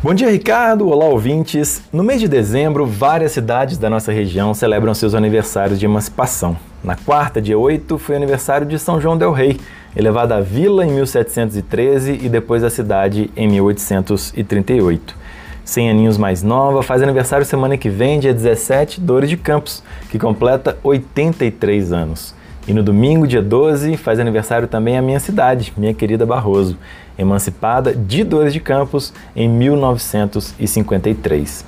[0.00, 0.88] Bom dia, Ricardo!
[0.88, 1.82] Olá, ouvintes!
[1.92, 6.56] No mês de dezembro, várias cidades da nossa região celebram seus aniversários de emancipação.
[6.84, 9.58] Na quarta, dia 8, foi aniversário de São João del Rei,
[9.96, 15.16] elevada à vila em 1713 e depois à cidade em 1838.
[15.64, 20.18] Cem aninhos mais nova, faz aniversário semana que vem, dia 17, Dores de Campos, que
[20.18, 22.37] completa 83 anos.
[22.68, 26.76] E no domingo, dia 12, faz aniversário também a minha cidade, minha querida Barroso,
[27.18, 31.64] emancipada de Dores de Campos em 1953.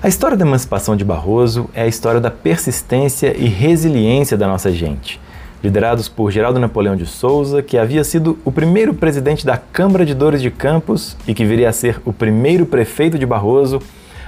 [0.00, 4.70] A história da emancipação de Barroso é a história da persistência e resiliência da nossa
[4.70, 5.20] gente.
[5.60, 10.14] Liderados por Geraldo Napoleão de Souza, que havia sido o primeiro presidente da Câmara de
[10.14, 13.82] Dores de Campos e que viria a ser o primeiro prefeito de Barroso,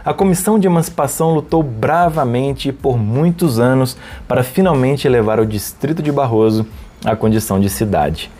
[0.04, 6.10] a Comissão de Emancipação lutou bravamente por muitos anos para finalmente elevar o distrito de
[6.10, 6.66] Barroso
[7.04, 8.30] à condição de cidade.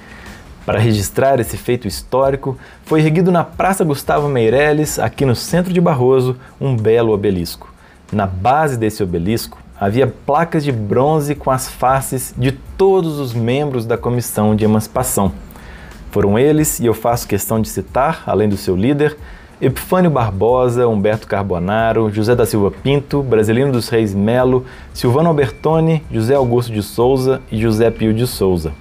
[0.64, 5.80] Para registrar esse feito histórico, foi erguido na Praça Gustavo Meireles, aqui no centro de
[5.80, 7.72] Barroso, um belo obelisco.
[8.11, 13.84] Na base desse obelisco havia placas de bronze com as faces de todos os membros
[13.84, 15.33] da Comissão de Emancipação.
[16.11, 19.17] Foram eles, e eu faço questão de citar, além do seu líder,
[19.61, 26.34] Epifânio Barbosa, Humberto Carbonaro, José da Silva Pinto, Brasilino dos Reis Melo, Silvano Albertoni, José
[26.34, 28.72] Augusto de Souza e José Pio de Souza.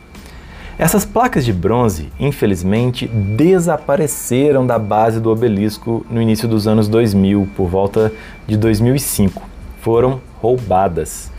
[0.78, 7.50] Essas placas de bronze, infelizmente, desapareceram da base do obelisco no início dos anos 2000,
[7.58, 8.14] por volta
[8.48, 9.44] de 2005.
[9.82, 11.30] Foram roubadas.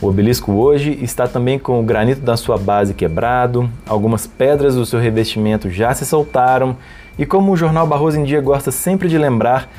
[0.00, 4.84] O obelisco hoje está também com o granito da sua base quebrado, algumas pedras do
[4.84, 6.76] seu revestimento já se soltaram
[7.18, 9.70] e, como o jornal Barroso em Dia gosta sempre de lembrar,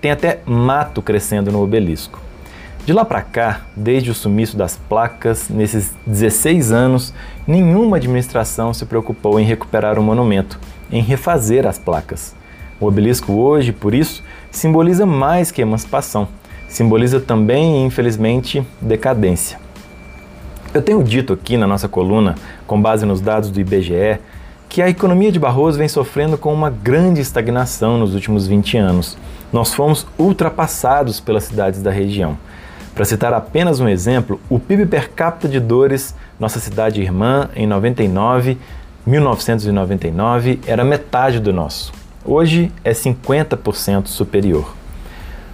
[0.00, 2.18] tem até mato crescendo no obelisco.
[2.86, 7.12] De lá para cá, desde o sumiço das placas, nesses 16 anos,
[7.46, 10.58] nenhuma administração se preocupou em recuperar o monumento,
[10.90, 12.34] em refazer as placas.
[12.80, 16.28] O obelisco hoje, por isso, simboliza mais que emancipação,
[16.66, 19.65] simboliza também, infelizmente, decadência.
[20.76, 22.34] Eu tenho dito aqui na nossa coluna,
[22.66, 24.20] com base nos dados do IBGE,
[24.68, 29.16] que a economia de Barroso vem sofrendo com uma grande estagnação nos últimos 20 anos.
[29.50, 32.36] Nós fomos ultrapassados pelas cidades da região.
[32.94, 37.66] Para citar apenas um exemplo, o PIB per capita de Dores, nossa cidade irmã, em
[37.66, 38.58] 99,
[39.06, 41.90] 1999, era metade do nosso.
[42.22, 44.74] Hoje é 50% superior.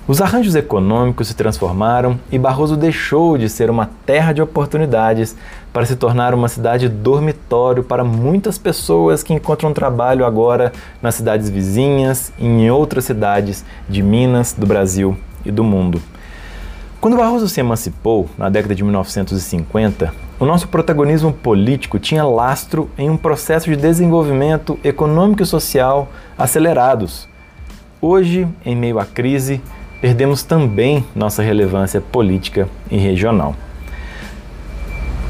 [0.09, 5.37] Os arranjos econômicos se transformaram e Barroso deixou de ser uma terra de oportunidades
[5.73, 11.49] para se tornar uma cidade dormitório para muitas pessoas que encontram trabalho agora nas cidades
[11.49, 16.03] vizinhas e em outras cidades de Minas, do Brasil e do mundo.
[17.01, 23.09] Quando Barroso se emancipou, na década de 1950, o nosso protagonismo político tinha lastro em
[23.09, 27.29] um processo de desenvolvimento econômico e social acelerados.
[28.01, 29.61] Hoje, em meio à crise,
[30.03, 33.55] perdemos também nossa relevância política e regional.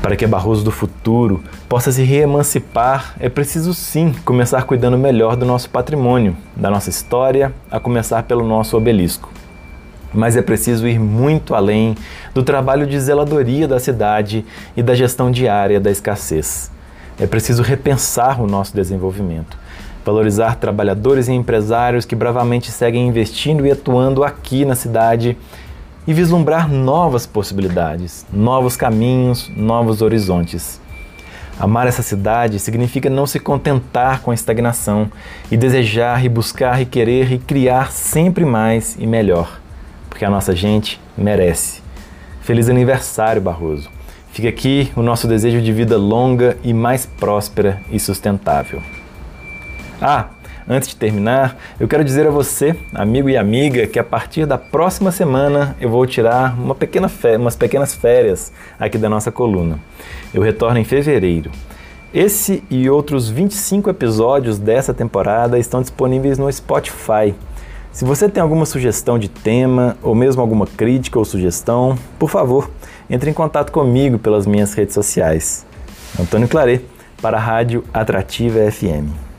[0.00, 5.44] Para que Barroso do futuro possa se reemancipar, é preciso sim começar cuidando melhor do
[5.44, 9.30] nosso patrimônio, da nossa história, a começar pelo nosso obelisco.
[10.12, 11.94] Mas é preciso ir muito além
[12.34, 14.42] do trabalho de zeladoria da cidade
[14.74, 16.70] e da gestão diária da escassez.
[17.20, 19.61] É preciso repensar o nosso desenvolvimento
[20.04, 25.36] valorizar trabalhadores e empresários que bravamente seguem investindo e atuando aqui na cidade
[26.06, 30.80] e vislumbrar novas possibilidades, novos caminhos, novos horizontes.
[31.60, 35.10] Amar essa cidade significa não se contentar com a estagnação
[35.50, 39.60] e desejar e buscar e querer e criar sempre mais e melhor,
[40.08, 41.80] porque a nossa gente merece.
[42.40, 43.88] Feliz aniversário, Barroso!
[44.32, 48.82] Fica aqui o nosso desejo de vida longa e mais próspera e sustentável.
[50.04, 50.30] Ah,
[50.68, 54.58] antes de terminar, eu quero dizer a você, amigo e amiga, que a partir da
[54.58, 57.08] próxima semana eu vou tirar uma pequena
[57.38, 59.78] umas pequenas férias aqui da nossa coluna.
[60.34, 61.52] Eu retorno em fevereiro.
[62.12, 67.32] Esse e outros 25 episódios dessa temporada estão disponíveis no Spotify.
[67.92, 72.68] Se você tem alguma sugestão de tema ou mesmo alguma crítica ou sugestão, por favor,
[73.08, 75.64] entre em contato comigo pelas minhas redes sociais.
[76.20, 76.84] Antônio Claret,
[77.20, 79.31] para a Rádio Atrativa FM.